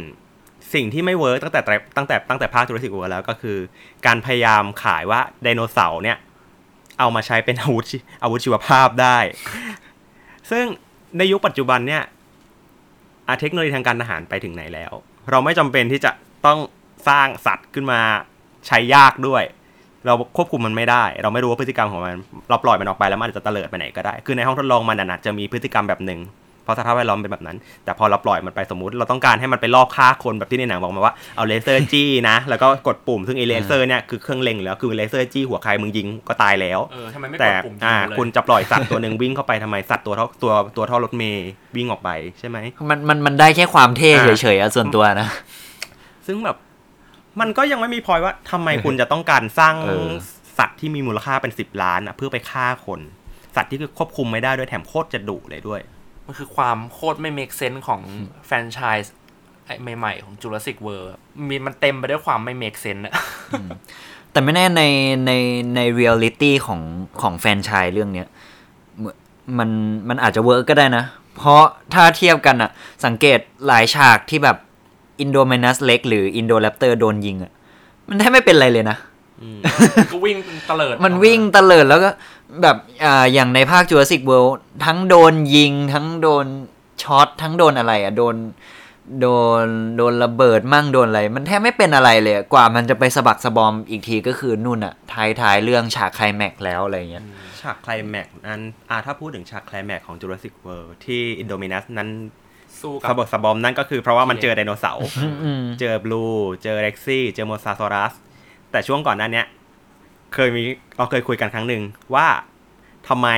[0.74, 1.60] สิ่งที่ไม่ work ตั้งแต่
[1.96, 3.58] ตั้งแต่ตั้งแต่ภาค Jurassic World แล้วก็คือ
[4.06, 6.18] การพยายามขายว่าไดโนเสาร์เนี่ย
[7.00, 7.84] เอามาใช้เป็นอาวุธ
[8.22, 9.18] อาวุธชีวภาพได้
[10.50, 10.64] ซึ่ง
[11.18, 12.02] ในยุคปัจจุบันเนี่ย
[13.28, 14.92] อาเทคโนโลยีทางการทหารไปถึงไหนแล้ว
[15.30, 16.10] เราไม่จำเป็นที่จะ
[16.46, 16.58] ต้อง
[17.08, 18.00] สร้างสัตว์ขึ้นมา
[18.66, 19.42] ใช้ยากด้วย
[20.06, 22.14] เราควบคุมมันไม่ได้ เราไม่รู้ว่าพฤติกรรมของมัน
[22.48, 26.20] เราปล่อยมันออกไปแล้วมันจะเตลิดไปไหนก็ได้ คือในห้องทดลองมันอาจจะมีพฤติกรรมแบบหนึ่ง
[26.70, 42.58] เพราะสภาพแวดล้อมเป็นแบบนั้น แต่พอเราปล่อยมันไปสมมุติ เราต้องการให้มันไปลอบฆ่าคนแบบที่ในหนังบอกมาว่าเอาเลเซอร์จี้นะ แล้วก็กดปุ่มซึ่งไอเลเซอร์เนี่ยคือเครื่องเล็งอยู่แล้วคือเลเซอร์จี้หัวใครมึงยิงก็ตายแล้วเออทำไมไม่กแต่ดปุ่มยิงอ่าเลยคุณจะปล่อยสัตว์ตัวหนึ่งวิ่งเข้าไปทำไมสัตว์ตัวเท่าตัวตัวเท่ารถเมล์วิ่งออกไปใช่ไหม
[42.90, 45.28] มันมันมันได้แค่ความเท่อ่าเฉยๆอะส่วนตัวนะ
[46.26, 46.56] ซึ่งแบบ
[47.40, 50.08] มันก็ยังไม่มีพอยว่าทำไมคุณจะต้องการสร้างเออ
[50.58, 53.00] สัตว์ที่มีมูลค่าเป็นสิบล้านอะเพื่อไปฆ่าคน
[53.56, 55.80] สัตว์ที่คือควบคุมไม่ได้ด้วยแถมโคตรจะดุเลยด้วย
[56.30, 58.00] มันคือความโคตรไม่ make sense ของ
[58.46, 59.14] แฟรนไชส์
[59.66, 63.14] ไอ้ใหม่ๆ ของ Jurassic World อะมีมันเต็มไปด้วยความไม่ make sense อะ
[64.32, 64.82] แต่ไม่แน่ใน
[65.26, 65.32] ใน
[65.74, 66.80] ในเรียลลิตี้ของ
[67.22, 68.28] ของแฟรนไชส์เรื่องเนี้ย
[68.98, 69.16] เหมือน
[69.58, 69.70] มัน
[70.08, 71.04] มันอาจจะ work ก็ได้นะ
[71.36, 71.62] เพราะ
[71.94, 72.70] ถ้าเทียบกันอะ
[73.04, 74.56] สังเกตหลายฉากที่แบบ
[75.20, 77.52] อินโด m มนัสเล็กหรืออินโดแรปเตอร์โดนยิงอะ
[78.08, 78.96] มันแทบไม่เป็นไรเลยนะ
[80.12, 82.10] ก็วิ่งเตลิด มันวิ่งเตะเลิดแล้วก็
[82.62, 84.54] แบบอ่าอย่างในภาค Jurassic World
[84.84, 86.46] ทั้งโดนยิง ทั้งโดน
[87.02, 88.36] ช็อตทั้งโดนอะไรอะโดน
[89.20, 89.26] โด
[89.64, 89.66] น
[89.96, 97.24] โดนระเบิดมั่งโดนอะไร มันแทบไม่เป็นอะไรเลยอะกว่ามันจะไปสะบักสะบอมอีกทีก็คือนู่นอะท้ายท้ายๆเรื่องฉากไคลแม็กซ์แล้วอะไรเงี้ย
[97.60, 102.08] ฉากไคลแม็กซ์นั้นอ่าถ้าพูดถึงฉากไคลแม็กซ์ของ Jurassic World ที่ Indominus นั้น
[102.80, 105.06] สู้สะบักสะบอมนั่นก็คือเพราะว่ามันเจอไดโนเสาร์
[105.44, 106.24] อืมเจอบลู
[106.62, 108.14] เจอเร็กซี่ เจอ Mosasaurus
[108.70, 109.42] แต่ช่วงก่อนหน้านี้
[110.34, 110.62] เคยมี
[110.96, 111.82] เราเคยคุยกันครั้งหนึ่ง
[112.14, 112.26] ว่า
[113.08, 113.28] ทำไม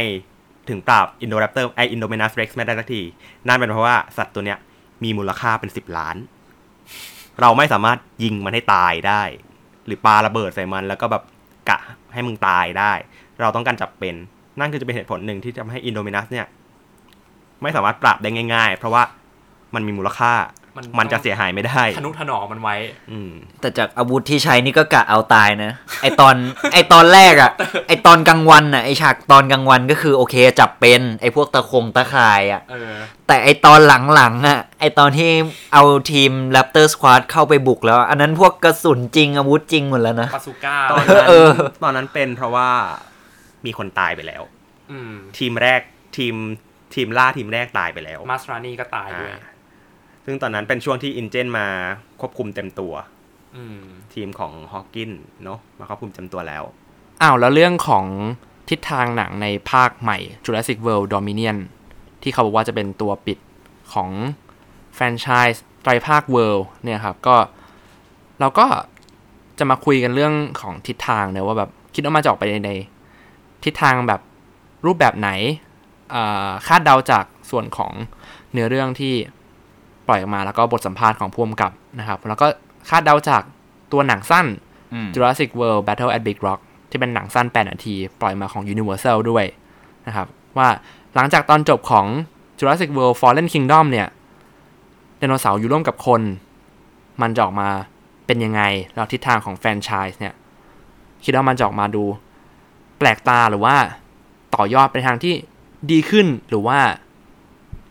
[0.69, 3.03] ถึงปราบ Indoraptor ไอ Indominus Rex ไม่ได้สักที
[3.47, 4.59] นั่นเป็นเพราะว่าสัตว์ตัวเนี้ย
[5.05, 6.16] มีมูลค่าเป็นสิบล้าน
[7.40, 9.23] เราไม่สามารถยิงมันให้ตายได้
[9.87, 11.23] หรือปาระเบิดใส่มันแล้วก็แบบ
[11.68, 11.79] กะ
[12.12, 12.92] ให้มึงตายได้
[13.40, 14.14] เราต้องการจับเป็น
[14.61, 16.47] นั่นคือจะเป็นเหตุผลหนึ่งที่ทำให้อินโดเมนัสเนี่ย
[17.62, 19.03] ไม่สามารถปราบได้ง่าย ๆ เพราะว่า
[19.75, 20.33] มันมีมูลค่า
[20.76, 22.76] มันมันจะเสียหายไม่ได้ทนุถนอมมันไว้
[23.11, 23.30] อืม
[23.61, 26.35] แต่จากอาวุธที่ใช้นี่ก็กะเอาตายนะ ไอตอน
[26.72, 27.50] ไอตอนแรกอะ
[27.88, 32.92] ไอตอนกลางวันอะไอฉากตอนกลางวันก็คือโอเคจับเป็น ไอพวกตะคงตะข่ายอะเออ
[33.26, 33.80] แต่ไอตอน
[34.14, 35.30] หลังๆอะไอตอนที่
[35.72, 35.82] เอา
[36.12, 41.48] ทีม Raptor Squad เข้าไปบุกแล้ว อันนั้นพวกกระสุนจริงอาวุธจริงหมดแล้วนะปาซูก้าตอนนั้นเออ
[41.82, 42.68] ตอนนั้นเป็นเพราะว่า
[43.66, 44.42] มีคนตายไปแล้ว
[44.92, 45.80] อืมทีมแรก
[46.16, 46.35] ทีม
[46.94, 49.40] ทีมล่าทีมแรกตายไปแล้ว มาสรานีก็ตายด้วยอ่า
[50.24, 51.66] ซึ่งตอนนั้นเป็นช่วงที่อินเจนมา
[52.20, 52.92] ควบคุมเต็มตัว
[53.56, 53.80] อืม
[54.14, 55.11] ทีมของฮอ w กิน
[55.44, 56.62] เนาะมาควบคุมเต็มตัวแล้ว
[57.22, 58.06] อ้าวแล้วเรื่องของ
[58.70, 61.58] ทิศทางหนังในภาคใหม่ Jurassic World Dominion
[62.22, 63.38] ที่เขาบอกว่าจะเป็นตัวปิด
[63.92, 64.11] ของ
[64.94, 67.37] แฟรนไชส์ไตรภาค World เนี่ยครับก็
[68.40, 68.66] เราก็
[69.58, 72.72] จะมาคุยกันเรื่องของทิศทางเนอะว่าแบบคิดว่ามันจะออกไปในใน
[73.64, 74.20] ทิศทางแบบ
[74.87, 75.30] รูปแบบไหน
[76.14, 77.92] อ่าคาดเดาจากส่วนของ
[78.52, 79.14] เนื้อเรื่องที่
[80.09, 82.47] ปล่อยออกมาแล้วก็บทสัมภาษณ์ของผู้กำกับนะครับ แล้วก็
[82.88, 83.43] คาดเดาจาก
[83.93, 84.47] ตัวหนังสั้น
[85.15, 86.61] Jurassic World Battle at Big Rock
[86.91, 89.45] ที่เป็นหนังสั้น 8 นาที ปล่อยมาของ Universal ด้วย
[90.07, 90.27] นะครับ
[90.59, 90.69] ว่า
[91.15, 92.07] หลังจากตอนจบของ
[92.59, 94.09] Jurassic World Fallen Kingdom เนี่ย
[95.19, 96.21] ไดโนเสาร์อยู่ร่วมกับคน
[97.23, 97.69] มันจะออกมา
[98.27, 98.62] เป็นยังไง
[98.95, 100.35] แล้วทิศทางของแฟรนไชส์เนี่ย
[101.25, 102.05] คิดว่ามันจะออกมาดู
[102.99, 103.77] แปลกตาหรือว่า
[104.55, 105.35] ต่อยอดไปทางที่
[105.91, 106.79] ดีขึ้นหรือว่า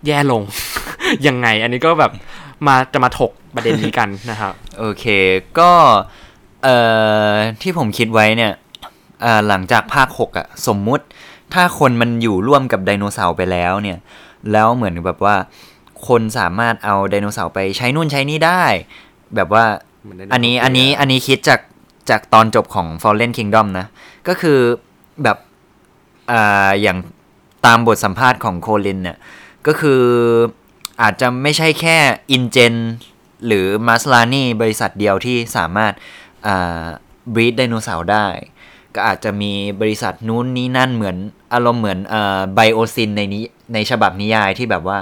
[0.06, 0.41] แย่ลง
[1.28, 2.12] ยังไง อันนี้ก็แบบ
[2.67, 5.06] มาจะมาถกประเด็นนี้กันนะครับโอเค
[5.60, 5.71] ก็
[6.63, 6.78] เอ่
[7.32, 8.54] อที่ผมคิดไว้เนี่ย
[9.21, 11.06] เอ่อหลังจากภาคหกอะสมมุติ
[11.54, 13.97] ถ้าคนมันอยู่ร่วมกับไดโนเสาร์ไปแล้วเนี่ย
[14.52, 15.36] แล้วเหมือนแบบว่า
[16.08, 18.63] คนสามารถเอาไดโนเสาร์ไปใช้นู่นใช้นี่ได้
[19.36, 19.65] แบบว่า
[20.04, 21.60] เหมือนไดโนอันนี้เสาร์อันนี้อันนี้คิดจาก
[22.10, 23.86] จากตอนจบของ Fallen Kingdom นะ
[24.28, 24.60] ก็คือ
[25.24, 25.38] แบบ
[26.32, 26.97] อ่าอย่าง
[27.65, 29.17] ตามบทสัมภาษณ์ของโคลินเนี่ย
[29.67, 30.02] ก็คือ
[31.01, 31.97] อาจจะไม่ใช่แค่
[32.31, 32.73] อินเจน
[33.47, 35.93] หรือมาสลานี่บริษัทเดียวที่สามารถ
[37.33, 38.27] บรีดไดโนเสาร์ได้
[38.95, 41.17] ก็อาจจะมีบริษัทนู้นนี้นั่นเหมือน
[41.53, 41.99] อารมณ์เหมือน
[42.55, 44.97] ไบโอซินในนี้ในฉบับนิยายที่แบบว่า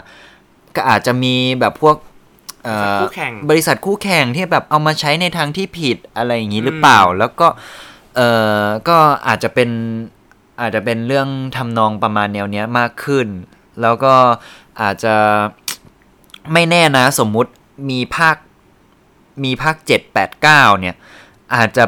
[0.75, 1.95] ก็อาจจะมีแบบพวก
[2.63, 2.99] เอ่อ
[3.49, 7.47] บริษัทคู่แข่งที่แบบเอามาใช้ในทางที่ผิดอะไรอย่างนี้หรือเปล่า แล้วก็
[8.15, 8.21] เอ
[8.61, 9.69] อก็อาจจะเป็น
[10.61, 13.27] อาจจะเป็นเรื่องทำนองประมาณแนวเนี้ยมากขึ้น
[13.81, 14.13] แล้วก็
[14.81, 15.15] อาจจะ
[16.53, 17.51] ไม่แน่นะสมมุติ
[17.89, 18.35] มีภาค
[19.43, 20.95] มีภาคเจ็ดแปดเก้าเนี่ย
[21.55, 21.83] อาจจะ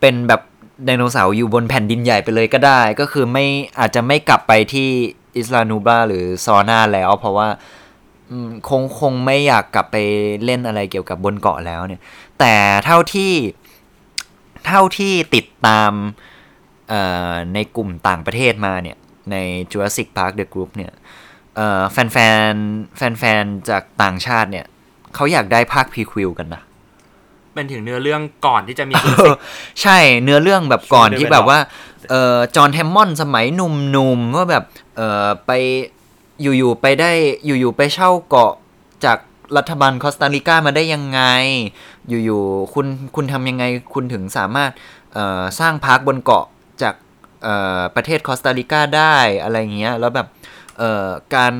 [0.00, 0.40] เป็นแบบ
[0.84, 3.46] ไดโนเสาร์อยู่บนแผ่นดินใหญ่ไปเลยก็ได้ ก็คือไม่
[3.78, 4.88] อาจจะไม่กลับไปที่
[5.36, 7.48] อิสลานูบาหรือซอนาแล้ว เพราะว่า
[8.68, 9.96] คงคงไม่อยากกลับไป
[10.44, 12.00] เล่นอะไรเกี่ยวกับบนเกาะแล้วเนี่ย
[12.38, 13.32] แต่เท่าที่
[14.66, 15.92] เท่าที่ติดตาม
[17.54, 18.96] ในกลุ่มต่างประเทศมาเนี่ย
[19.30, 19.36] ใน
[19.70, 20.92] Jurassic Park The Group เนี่ย
[21.92, 22.18] แฟนแฟ
[22.50, 22.52] น
[22.96, 24.66] แฟนแฟนๆจากต่างชาติเนี่ย
[25.14, 26.62] เขาอยากได้ภาคพรีควิลกันนะ
[27.54, 29.36] เป็นถึงเนื้อเรื่องก่อนที่จะมี Jurassic
[29.82, 31.58] ใช่เนื้อเรื่องแบบก่อนช่วงที่ develop แบบว่า
[32.10, 34.64] เอ่อจอห์นแฮมมอนด์สมัยหนุ่มๆว่าแบบ
[34.96, 35.50] เอ่อไป
[36.42, 37.10] อยู่ๆไปได้
[37.44, 38.52] อยู่ๆไปเช่าเกาะ
[39.04, 39.18] จาก
[39.56, 41.20] รัฐบาลคอสตาริกามาได้ยังไง
[42.08, 43.64] อยู่ๆคุณคุณทำยังไง
[43.94, 44.70] คุณถึงสามารถ
[45.14, 46.46] เอ่อสร้าง park บนเกาะ
[46.82, 46.94] จาก
[47.42, 50.26] เอ่อประเทศคอสตาริกาได้อะไรเงี้ย แล้วแบบ
[50.78, 51.52] เอ่อการ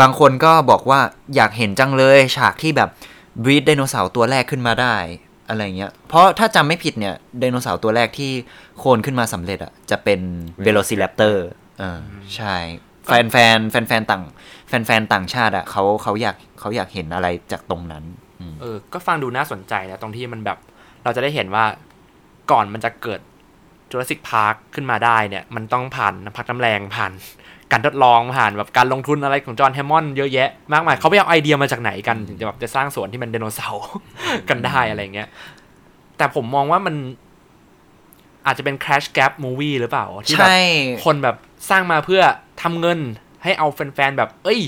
[0.00, 1.00] บางคนก็บอกว่า
[1.36, 2.90] อยากเห็นจังเลย ฉากที่แบบ
[3.42, 4.96] breed ไดโนเสาร์ตัวแรกขึ้นมาได้
[5.48, 8.32] อะไรเงี้ย เพราะถ้าจำไม่ผิดเนี่ยไดโนเสาร์ตัวแรกที่
[8.78, 10.20] โคลนขึ้นมาสำเร็จอะจะเป็น
[10.64, 11.44] Velociraptor
[11.80, 12.00] อ่า
[12.36, 12.56] ใช่
[13.06, 14.22] แฟนแฟนแฟนแฟนๆต่าง
[14.68, 18.04] แฟนแฟนๆต่างชาติอะเขาเขาอยากเขาอยากเห็นอะไรจากตรงนั้น
[18.40, 20.58] อืมเออ ก็ฟังดูน่าสนใจนะตรงที่มันแบบ
[21.04, 21.64] เราจะได้เห็นว่า
[22.50, 23.20] ก่อนมันจะเกิด
[23.90, 27.12] Jurassic Park ขึ้นมาได้เนี่ย มันต้องผ่านน้ำพักน้ำแรงผ่าน
[27.74, 33.84] การทดลองผ่านแบบการลงทุนอะไรของจอห์นแฮมมอนด์เยอะแยะมากมายเขาไปเอาไอเดียมาจากไหนกันถึงจะแบบจะสร้างสวนที่มันไดโนเสาร์
[34.48, 35.28] กันได้อะไรเงี้ย
[36.16, 36.94] แต่ผมมองว่ามัน
[38.46, 40.60] อาจจะเป็น Crash Gap Movie หรือเปล่า ที่แบบใช่
[41.04, 41.36] คนแบบ
[41.70, 42.22] สร้างมาเพื่อ
[42.62, 42.98] ทำเงิน
[43.44, 44.60] ให้เอาแฟนๆแบบ เอ้ย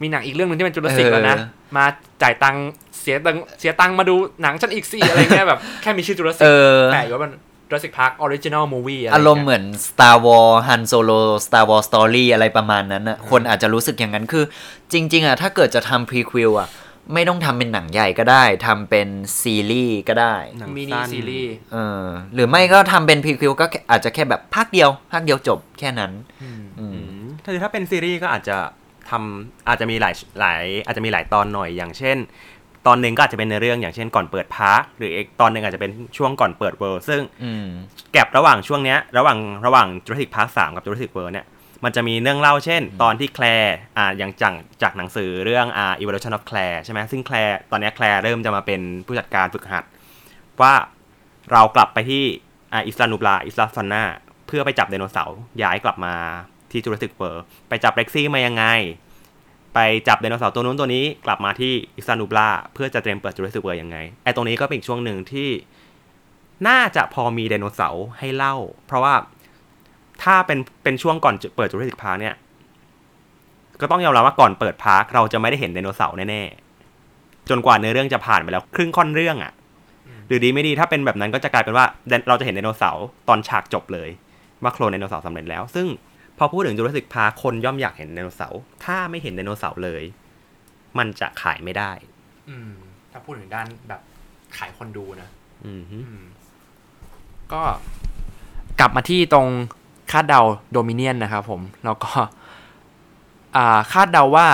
[0.00, 1.84] มีหนังอีกเรื่องหนึงที่เป็นจุลศิษย์แล้วนะเออมา
[2.22, 2.66] จ่ายตังค์
[3.00, 7.32] เสียตังค์เสียตังค์มาดูหนังฉันอีกสี่อะไรเงี้ยแบบแค่มีชื่อจุลศิษเอย์อแปะอยู่ว่ามัน
[7.68, 14.44] Jurassic Park Original Movie อะไรอารมณ์เงี้ยเหมือน Star Wars Han Solo Star Wars Story อะไรประมาณนั้นอะคนอาจจะรู้สึกอย่างนั้นคือ
[14.92, 16.68] จริง ๆอะถ้าเกิดจะทำพรีควิลอะ
[17.14, 19.08] ไม่ต้องทำเป็นหนังใหญ่ก็ได้ทำเป็น
[19.40, 26.86] ซีรีส์ก็ได้หนังมินิสั้นซีรีส์เออหรือไม่ก็ทำเป็น prequel ก็แค่อาจจะแค่แบบภาคเดียวภาคเดียวจบแค่นั้นอืมอื
[27.20, 28.56] มถ้าถ้าเป็นซีรีส์ก็อาจจะ
[29.10, 32.16] ทำอาจจะมีหลายหลายอาจจะมีหลายตอนหน่อยอย่างเช่น
[32.86, 37.66] ตอนหนึ่งก็อาจจะเป็นในเรื่องอย่างเช่นก่อนเปิด Park หรืออีกตอนหนึ่งอาจจะเป็นช่วงก่อนเปิด World ซึ่งอืม
[38.12, 41.46] gap ระหว่างช่วงเนี้ยระหว่างระหว่าง Jurassic Park 3กับ Jurassic World เนี่ย
[41.84, 49.84] มันจะมีเรื่องเล่าเช่น ตอนที่แคลร์อ่าอย่างจากจากหนังสือเรื่องอ่า Evolution of Claire ใช่ไหมซึ่งแคลร์ตอนเนี้ยแคลร์เริ่มจะมาเป็นผู้จัดการฝึกหัด
[50.62, 50.74] ว่า
[51.52, 52.24] เรากลับไปที่
[52.72, 54.04] อ่า Isla Nublar Isla Sorna
[54.46, 56.14] เพื่อไปจับไดโนเสาร์ย้ายกลับมา
[56.70, 58.64] ที่ Jurassic World ไปจับเร็กซี่มายังไง
[59.74, 65.48] ไปจับไดโนเสาร์ตัวนู้นตัวนี้กลับมาที่ Isla Nublar เพื่อจะเตรียมเปิด Jurassic World ยังไงไอตรงนี้ก็เป็นอีกช่วงหนึ่งที่
[66.68, 68.54] น่าจะพอมีไดโนเสาร์ให้เล่า
[68.86, 69.14] เพราะว่า
[70.22, 72.34] ถ้าเป็นเป็นช่วงก่อนเปิด Jurassic Park เนี่ย
[73.80, 79.52] ก็ต้องยอมรับว่าก่อนเปิด Park เราจะไม่ได้เห็นไดโนเสาร์แน่ๆจนกว่าเนื้อเรื่องจะผ่านไปแล้ว ครึ่งค่อนเรื่องอะ่ะ
[80.26, 81.86] หรือดีไม่ดีถ้าเป็นแบบนั้นก็จะกลายเป็นว่า
[82.28, 84.08] เราจะเห็นไดโนเสาร์ตอนฉากจบเลย
[84.62, 85.86] ว่าโคลนไดโนเสาร์สำเร็จแล้ว ซึ่ง
[86.38, 90.02] พอพูดถึงจูราสสิกพาร์คคนย่อมอยากเห็นไดโนเสาร์ถ้าไม่เห็นไดโนเสาร์เลย
[90.98, 91.92] มันจะขายไม่ได้
[92.48, 92.72] อืม
[93.12, 94.00] ถ้าพูดถึงด้านแบบ
[94.56, 95.28] ขายคนดูนะ
[95.66, 96.24] อืมฮึอืม
[97.52, 97.62] ก็
[98.80, 99.48] กลับมาที่ตรง
[100.10, 100.40] คาดเดา
[100.72, 102.12] โดมิเนียนนะครับผม แล้วก็
[103.56, 104.46] อ่าคาดเดาว่า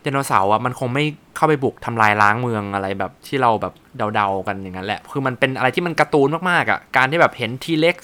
[0.00, 1.04] ไดโนเสาร์อะมันคงไม่
[1.36, 3.74] เข้าไปบุกทำลายล้างเมืองอะไรแบบที่เราแบบ
[4.14, 7.96] เดาๆกันอย่างนั้นแหละ คือมันเป็นอะไรที่มันการ์ตูนมากๆอะ การที่แบบเห็น T-Rex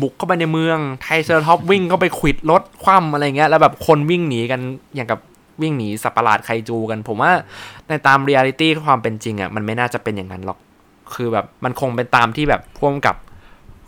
[0.00, 4.60] บุกเข้าไปในเมือง Triceratops วิ่งเข้าไปขวิดรถคว่ำอะไรเงี้ยแล้วแบบคนวิ่งหนีกัน
[4.94, 5.20] อย่างกับ
[5.62, 7.32] วิ่งหนีสัตว์ประหลาดไคจูกัน ผมว่า
[7.88, 10.58] ในตามเรียลิตี้ความเป็นจริงอะมันไม่น่าจะเป็นอย่างนั้นหรอก
[11.14, 13.16] คือแบบมันคงเป็นตามที่แบบพ่วงกับ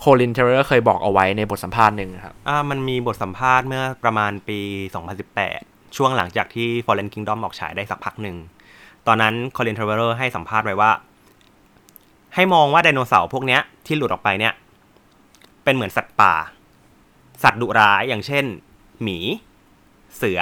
[0.00, 4.58] โคลินเทเลอร์เคยบอกเอาไว้ในบทสัมภาษณ์หนึ่งครับอ่ามันมีบทสัมภาษณ์เมื่อประมาณปี
[5.28, 8.36] 2018 ช่วงหลังจากที่ Fallen Kingdom ออกฉายได้สักพักหนึ่ง
[9.06, 10.90] ตอนนั้น Colin Trevorrow ให้สัมภาษณ์ไว้ว่า
[12.34, 14.52] ให้มองว่าไดโนเสาร์พวกเนี้ยที่หลุดออกไปเนี่ย
[15.68, 16.34] เป็นเหมือนสัตว์ป่า
[17.42, 18.44] สัตว์ดุร้ายอย่างเช่น
[19.02, 19.18] หมี
[20.16, 20.40] เสือ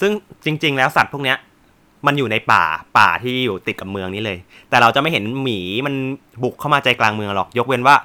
[0.00, 0.12] ซึ่ง
[0.44, 1.36] จริง ๆ แล้วสัตว์พวกเนี้ย
[2.06, 2.64] มันอยู่ในป่า
[2.98, 5.94] ป่าที่อยู่ติดกับเมืองนี้เลย แต่เราจะไม่เห็นหมีมัน
[6.42, 7.96] บุกเข้ามาใจกลางเมืองหรอก ยกเว้นว่า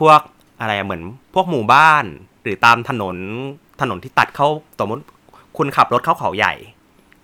[0.00, 0.20] พวก
[0.60, 1.02] อะไรเหมือน
[1.34, 2.04] พวกหมู่บ้าน
[2.42, 3.16] หรือตามถนน
[3.80, 5.04] ถนนที่ตัดเข้าสมมติ
[5.56, 6.54] คุณขับรถเข้าเขาใหญ่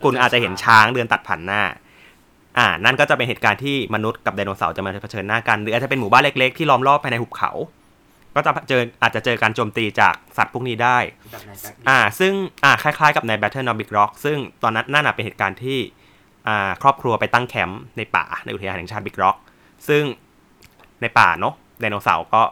[0.03, 1.63] คุณอาจจะเห็นช้างเดินตัดผ่านหน้า
[2.59, 7.51] อ่า นั่นก็จะเป็นเหตุการณ์ที่มนุษย์กับไดโนเสาร์จะมาเผชิญหน้ากัน หรืออาจจะเป็นหมู่บ้านเล็กๆที่ล้อมรอบภายในหุบเขา
[8.35, 10.99] ก็จะเจออาจจะเจอการโจมตีจากสัตว์พวกนี้ได้
[11.89, 12.33] อ่า ซึ่ง
[12.65, 15.79] อ่า คล้ายๆกับใน Battle of Big Rock ซึ่งตอนนั้นน่าจะเป็นเหตุการณ์ที่
[16.49, 19.37] อ่า ครอบครัวไปตั้งแคมป์ในป่าในอุทยานแห่งชาติ Big Rock
[19.89, 20.03] ซึ่ง
[21.01, 22.43] ในป่าเนาะไดโนเสาร์ก็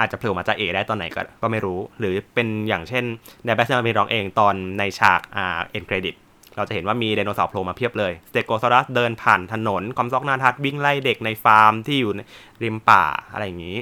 [0.00, 3.04] อาจจะโผล่มาจากเอได้ตอนไหนก็ก็ไม่รู้ หรือเป็นอย่างเช่น
[3.44, 6.14] ใน Battle of Big Rock เองตอนในฉาก อ่า end credit
[6.56, 12.20] เราจะเห็นว่ามีไดโนเสาร์โผล่มาเพียบเลย Stegosaurus เดินผ่านถนน Compsognathus วิ่งไล่เด็กในฟาร์มที่อยู่ใน
[12.62, 13.02] ริมป่า
[13.32, 13.78] อะไรอย่างนี้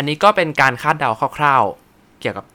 [0.00, 2.46] อันนี้ก็เป็นการคาดเดาคร่าวๆ เกี่ยวกับ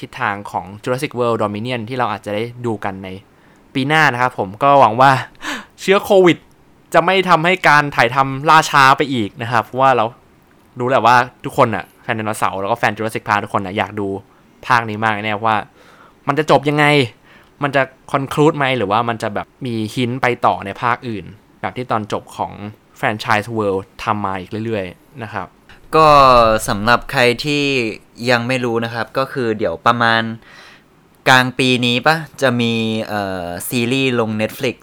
[0.00, 3.08] ทิศทางของ Jurassic World Dominion ที่เราอาจจะได้ดูกันใน
[3.74, 5.10] ปีหน้านะครับผมก็หวังว่า
[5.80, 6.38] เชื้อโควิด
[6.94, 10.04] จะไม่ทำให้การถ่ายทำล่าช้าไปอีกนะครับ เพราะว่าเรา
[10.78, 14.08] รู้แหละว่าทุกคนอะแฟนไดโนเสาร์แล้วก็แฟน Jurassic Park ทุกคนอะอยากดู
[14.66, 15.56] ภาคนี้มากแน่ว่า
[16.26, 16.84] มันจะจบยังไง
[17.62, 21.24] มันจะคอนคลูดไหมหรือว่ามันจะแบบมีหินไปต่อในภาคอื่น
[21.60, 22.52] แบบที่ตอนจบของ
[22.96, 25.48] แฟรนไชส์เวิลด์ทำมาอีกเรื่อยๆนะครับ
[25.96, 26.08] ก็
[26.68, 27.64] สำหรับใครที่
[28.30, 30.22] ยังไม่รู้นะครับ ก็คือเดี๋ยวประมาณ
[31.28, 32.72] กลางปีนี้ปะจะมี
[33.08, 34.76] เอ่อซีรีส์ลง Netflix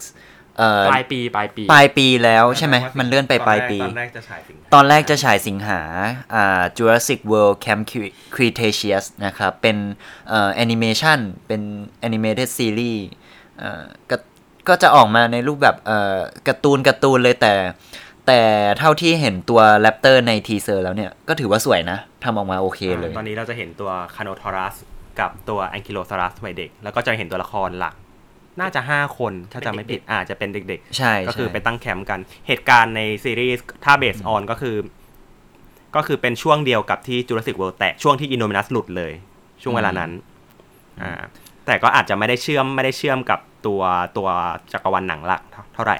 [0.58, 5.80] เอ่อปลายปีปลายปีปลายปีแล้วใช่ไหมมันเลื่อนไปปลายปี ตอนแรกจะฉายสิงหาตอนแรกจะฉายสิงหา
[6.34, 7.82] อ่า Jurassic World Camp
[8.34, 9.76] Cretaceous นะครับ เป็น
[10.28, 11.62] เอ่อแอนิเมชันเป็น
[12.06, 13.00] animated series
[13.58, 14.16] เอ่อก็
[14.68, 17.54] ก็จะออกมาในรูปแบบเอ่อการ์ตูนการ์ตูนเลยแต่
[18.26, 18.42] แต่
[18.78, 24.76] เท่าที่เห็นตัว raptor ใน teaser แล้วเนี่ย ก็ถือว่าสวยนะทำออกมาโอเคเลย ตอนนี้เราจะเห็นตัวคาร์โนทอรัส
[25.20, 27.94] กับตัวแองกิโลซอรัสวัยเด็ก แล้วก็จะเห็นตัวละครหลัก
[28.60, 34.76] น่าจะ 5 คนถ้าจะไม่ผิดอาจจะเป็นเด็กใช่ๆก็คือใช่ไปตั้งแคมป์กันเหตุการณ์ในซีรีส์ถ้า based on ก็คือ
[35.96, 39.12] ก็คือเป็นช่วงเดียวกับที่จูราสสิกเวิลด์แตกช่วงที่อินโนมินัสหลุดเลย
[39.62, 40.10] ช่วงเวลานั้น
[41.02, 41.22] อ่า
[41.66, 43.82] แต่ก็อาจจะไม่ได้เชื่อมไม่ได้เชื่อมกับตัว
[44.16, 44.28] ตัว
[44.72, 45.98] จักรวาลหนังหลักเท่าเท่าไหร่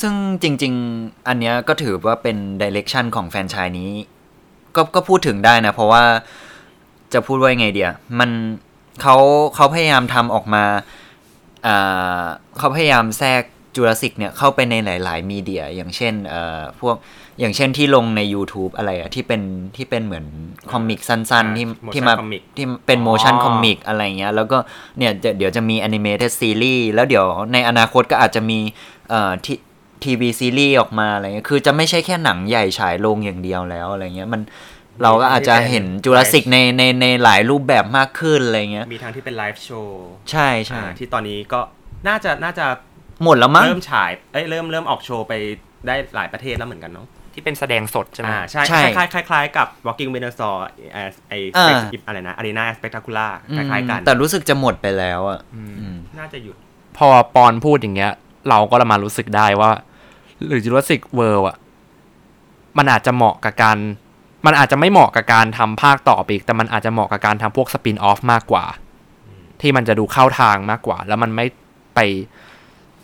[0.00, 3.90] ซึ่งจริง ๆ อันเนี้ยก็ถือว่าเป็น direction ของแฟรนไชส์นี้
[4.76, 6.02] ก็ก็พูดถึงได้นะ เพราะว่า
[7.12, 8.30] จะพูดว่ายังไงเดียมัน
[9.02, 9.16] เขา
[9.54, 10.64] เขาพยายามทำออกมา
[11.66, 12.22] อ่า
[12.58, 13.42] เขาพยายามแทรก
[13.74, 16.96] จูราสสิกเนี่ยเข้าไปในหลาย ๆ media อย่างเช่นเอ่อพวก
[17.40, 19.42] อย่างเช่นที่ลงใน YouTube อะไรอะที่เป็น
[19.76, 20.24] ที่เป็นเหมือน
[20.72, 24.58] comic สั้น ๆ ที่อ่า motion ที่มา comic ที่เป็นอ๋อ motion comic อะไรเงี้ยแล้วก็
[24.98, 28.58] เนี่ยจะเดี๋ยวจะมี animated series แล้วเดี๋ยวในอนาคตก็อาจจะมี
[29.10, 29.56] เอ่อที่
[30.04, 34.42] ทีวีซีรีส์ออกมาอะไรเงี้ยคือจะไม่ใช่แค่หนังใหญ่ฉายลงอย่างเดียวแล้วอะไรเงี้ยมัน
[35.02, 41.60] เราก็อาจจะเห็นจูราสสิกในในในหลายรูปแบบมากขึ้นอะไรเงี้ยมีทางที่เป็นไลฟ์โชว์ใช่ใช่ที่ตอนนี้ก็
[42.08, 42.66] น่าจะน่าจะ
[43.24, 45.32] หมดแล้วมั้งเริ่มฉายเอ้ยเริ่มเริ่มออกโชว์ไป
[45.86, 50.56] ได้หลายประเทศแล้วเหมือนกันเนาะที่เป็นแสดงสดใช่ไหมอ่าใช่ใช่คล้ายๆคล้ายๆคล้ายๆกับ Walking Dinosaur
[50.92, 55.62] ไอไออ่า Spec- อะไรนะ Arena Spectacular คล้ายๆกัน แต่รู้สึกจะหมดไปแล้วอะอื
[55.94, 56.56] มน่าจะหยุด
[56.98, 58.12] พอปอนพูดอย่างเงี้ย
[58.48, 59.70] เราก็ละมารู้สึกได้ว่า
[60.48, 61.56] หรือ Jurassic World อะ
[62.78, 63.78] มันอาจจะเหมาะกับการ
[64.46, 68.64] มันอาจจะไม่เหมาะกับการทำภาคต่อไปอีก แต่มันอาจจะเหมาะกับการทำพวกสปินออฟมากกว่า
[69.60, 71.46] ที่มันจะดูเข้าทางมากกว่า แล้วมันไม่
[71.94, 72.00] ไป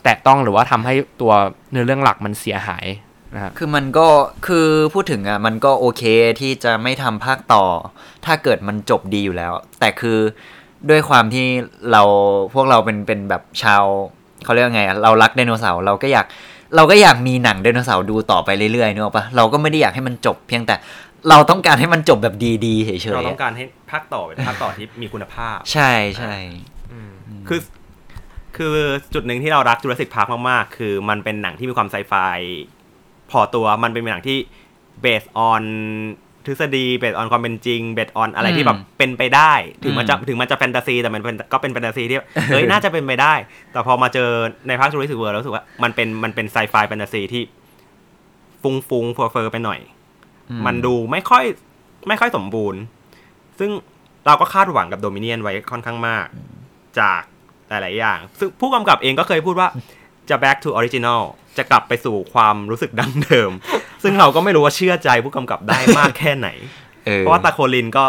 [0.04, 1.32] แตะต้องหรือว่าทำให้ตัว
[1.70, 2.86] เนื้อเรื่องหลักมันเสียหาย
[3.34, 4.08] นะคือมันก็
[4.46, 6.02] คือพูดถึงอะมันก็โอเค
[6.40, 7.64] ที่จะไม่ทำภาคต่อ
[8.26, 10.18] ถ้าเกิดมันจบดีอยู่แล้ว แต่คือ
[10.90, 11.46] ด้วยความที่
[11.92, 12.02] เรา
[12.54, 13.84] พวกเราเป็นเป็นแบบชาว
[14.44, 16.26] เขาเรียกไงเรารักไดโนเสาร์เราก็อยาก
[16.76, 20.74] เราก็อยากมีหนังไดโนเสาร์ดูต่อไปเรื่อยๆนึกออกปะเราก็ไม่ได้อยากให้มันจบเพียงแต่
[21.28, 26.34] เราต้องการให้มันจบแบบดีๆเฉยเราๆต้องการให้ภาคต่อเป็นภาคต่อที่มีคุณภาพ ใช่ใช่
[27.48, 27.60] คือ
[28.56, 28.74] คือ
[29.14, 32.14] จุดหนึ่งที่เรารัก Jurassic Park มากๆ คือมันเป็นหนังที่มีความไซไฟ
[33.30, 34.38] พอตัวมันเป็นหนังที่
[35.04, 35.62] based on
[36.46, 43.34] ทฤษฎี based on ความเป็นจริง based on อะไรที่แบบเป็นไปได้ ถึงมันจะถึงมันจะแฟนตาซี แต่มันเป็นก็เป็นแฟนตาซีที่เฮ้ยน่าจะเป็นไปได้
[43.72, 44.28] แต่พอมาเจอ
[44.68, 47.42] ในภาค Jurassic World แล้วรู้สึกว่ามันเป็นมันเป็นไซไฟแฟนตาซีที่
[48.62, 49.80] ฟุ้งฟุ้งเฟอร์เฟอร์ไปหน่อย
[50.66, 51.44] มันดูไม่ค่อย
[52.08, 52.80] ไม่ค่อยสมบูรณ์
[53.58, 53.70] ซึ่ง
[54.26, 56.26] เราก็คาดหวังกับโดมิเนียนไว้ค่อนข้างมาก
[57.00, 57.22] จาก
[57.68, 59.68] หลาย ๆ อย่าง ซึ่งผู้กำกับเองก็เคยพูดว่า
[60.30, 61.22] จะ back to original
[61.56, 63.50] จะกลับไปสู่ความรู้สึกดั้งเดิม
[64.02, 66.48] ซึ่งเราก็ไม่รู้ว่าเชื่อใจผู้กำกับได้มากแค่ไหน
[67.06, 68.06] เออเพราะว่าตาโคลินก็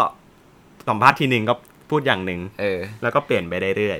[0.88, 1.54] สัมภาษณ์ทีหนึ่งก็
[1.90, 3.98] พูดอย่างหนึ่งเออแล้วก็เปลี่ยนไปเรื่อย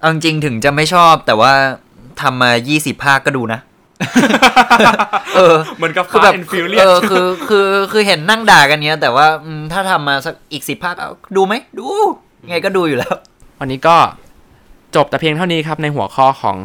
[0.00, 1.52] เอาจริงๆถึงจะไม่ชอบแต่ว่า
[2.20, 3.60] ทำมา 20 ภาคก็ดูนะ
[5.36, 11.86] เออๆเหมือนกับคือแบบ Fast and Furious เออคือคือคือเห็นนั่งด่ากันเนี้ย แต่ว่าอืมถ้าทำมาสักอีกสิบภาคเอาดูไหมดู
[12.48, 13.14] ไงก็ดูอยู่แล้ว
[13.60, 13.96] วันนี้ก็
[14.96, 16.56] จบแต่เพียงเท่านี้ครับในหัวข้อของ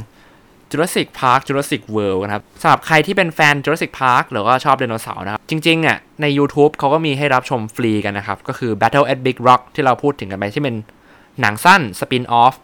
[0.72, 9.38] Jurassic Park Jurassic World นะครับสำหรับใครที่เป็นแฟน Jurassic Park หรือว่าชอบไดโนเสาร์นะครับ จริงๆเนี่ยใน YouTube เขาก็มีให้รับชมฟรีกันนะครับ ก็คือ Battle at Big
[9.48, 10.76] Rock ที่เราพูดถึงกันไปที่เป็น
[11.42, 12.56] หนังสั้นสปินออฟ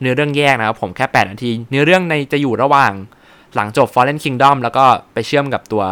[0.00, 2.92] เนื้อเรื่องแยกนะครับผมแค่ 8 นาที เนื้อเรื่องในจะอยู่ระหว่าง
[3.54, 5.84] หลังจบ Fallen Kingdom แล้วก็ไปเชื่อมกับตัว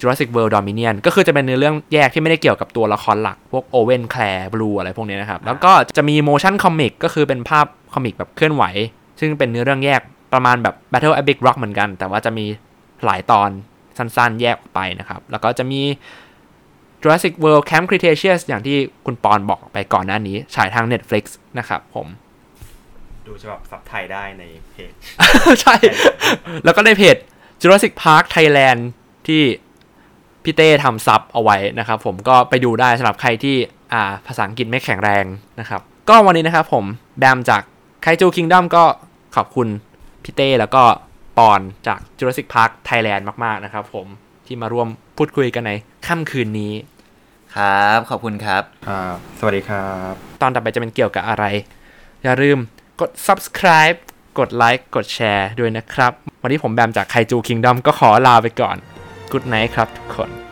[0.00, 8.64] Jurassic World Dominion ก็คือจะเป็นเนื้อเรื่องแยกที่ไม่ได้เกี่ยวกับตัวละครหลัก พวกโอเวนแคลร์บลูอะไรพวกนี้นะครับ แล้วก็จะมี motion comic ก็คือเป็นภาพคอมิกแบบเคลื่อนไหว
[9.20, 10.02] ซึ่งเป็นเนื้อเรื่องแยก
[10.34, 12.46] ประมาณแบบ Battle at Big Rock เหมือนกัน แต่ว่าจะมี
[13.04, 13.50] หลายตอน
[13.98, 15.82] สั้นๆ แยกออกไปนะครับ แล้วก็จะมี
[17.02, 21.24] Jurassic World Camp Cretaceous อย่างที่คุณปอนบอกไปก่อนหน้านี้ ฉายทาง Netflix
[21.58, 22.06] นะครับผม
[23.26, 24.92] ดูฉบับซับไทยได้ในเพจ
[25.62, 25.76] ใช่
[26.64, 27.16] แล้วก็ในเพจ
[27.62, 28.80] Jurassic Park Thailand
[29.26, 29.42] ที่
[30.44, 33.56] พี่เต้ทำซับเอาไว้นะครับผมก็ไปดูได้สำหรับใครที่
[33.92, 35.24] อ่าภาษาอังกฤษไม่แข็งแรง
[35.60, 36.84] นะครับ ก็วันนี้นะครับผม
[37.18, 37.62] แบมจาก
[38.02, 38.84] ไคจูคิงด o มก็
[39.36, 39.68] ขอบคุณ
[40.24, 40.82] พี่เต้แล้วก็
[41.38, 44.06] ปอนจาก Jurassic Park Thailand มากๆนะครับผม
[44.46, 45.72] ที่มาร่วมพูดคุยกันใน
[46.06, 46.72] ค่ำคืนนี้
[47.56, 51.44] ครับ ขอบคุณครับครับสวัสดีครับ ตอนต่อไปจะเป็นเกี่ยวกับอะไร
[52.22, 52.58] อย่าลืม
[53.00, 53.98] กด subscribe
[54.38, 58.76] กดไลค์กดแชร์ด้วยนะครับ วันนี้ผมแบมจากไคจูคิงด o มก็ขอลาไปก่อน
[59.30, 60.43] Good night ครับทุกคน